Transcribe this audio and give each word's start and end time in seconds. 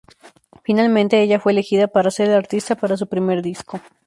Finalmente 0.63 1.21
ella 1.21 1.39
fue 1.39 1.51
elegida 1.51 1.87
para 1.87 2.09
ser 2.09 2.29
la 2.29 2.37
artista 2.37 2.73
para 2.75 2.97
su 2.97 3.05
primer 3.07 3.43
disco. 3.43 3.79